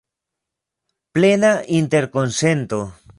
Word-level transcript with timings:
Plena 1.15 1.51
interkonsento. 1.81 2.79